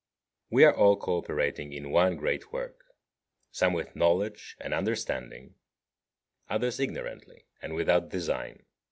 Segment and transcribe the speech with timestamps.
[0.49, 0.55] 42.
[0.55, 2.85] We are all co operating in one great work,
[3.51, 5.53] some with knowledge and understanding,
[6.49, 8.65] others ignorantly and without design.